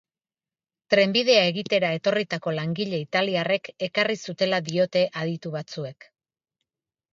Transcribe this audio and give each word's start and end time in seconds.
Trenbidea 0.93 1.43
egitera 1.49 1.91
etorritako 1.97 2.55
langile 2.61 3.03
italiarrek 3.05 3.71
ekarri 3.89 4.19
zutela 4.27 4.63
diote 4.73 5.07
aditu 5.25 5.55
batzuek. 5.61 6.11